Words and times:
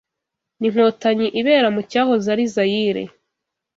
N’Inkotanyi 0.59 1.27
ibera 1.39 1.67
mu 1.75 1.81
cyahoze 1.91 2.27
ari 2.33 2.43
Zayire 2.53 3.03